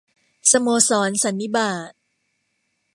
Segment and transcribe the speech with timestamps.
[0.51, 1.91] สโมสรสันนิบาต